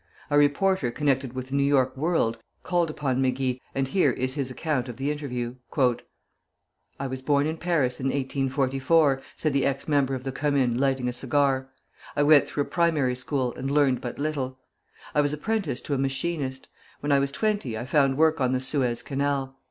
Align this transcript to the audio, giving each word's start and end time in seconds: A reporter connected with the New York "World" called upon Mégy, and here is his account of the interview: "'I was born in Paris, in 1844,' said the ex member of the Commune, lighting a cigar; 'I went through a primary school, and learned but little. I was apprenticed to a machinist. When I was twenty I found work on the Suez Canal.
A 0.31 0.37
reporter 0.39 0.89
connected 0.89 1.33
with 1.33 1.49
the 1.49 1.55
New 1.55 1.61
York 1.63 1.95
"World" 1.95 2.39
called 2.63 2.89
upon 2.89 3.21
Mégy, 3.21 3.59
and 3.75 3.87
here 3.87 4.09
is 4.09 4.33
his 4.33 4.49
account 4.49 4.89
of 4.89 4.97
the 4.97 5.11
interview: 5.11 5.57
"'I 5.77 7.05
was 7.07 7.21
born 7.21 7.45
in 7.45 7.57
Paris, 7.57 7.99
in 7.99 8.07
1844,' 8.07 9.21
said 9.35 9.53
the 9.53 9.63
ex 9.63 9.87
member 9.87 10.15
of 10.15 10.23
the 10.23 10.31
Commune, 10.31 10.79
lighting 10.79 11.07
a 11.07 11.13
cigar; 11.13 11.69
'I 12.15 12.23
went 12.23 12.47
through 12.47 12.63
a 12.63 12.65
primary 12.65 13.15
school, 13.15 13.53
and 13.53 13.69
learned 13.69 14.01
but 14.01 14.17
little. 14.17 14.57
I 15.13 15.21
was 15.21 15.33
apprenticed 15.33 15.85
to 15.85 15.93
a 15.93 15.99
machinist. 15.99 16.67
When 17.01 17.11
I 17.11 17.19
was 17.19 17.31
twenty 17.31 17.77
I 17.77 17.85
found 17.85 18.17
work 18.17 18.41
on 18.41 18.53
the 18.53 18.59
Suez 18.59 19.03
Canal. 19.03 19.55